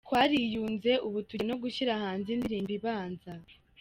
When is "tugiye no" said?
1.27-1.55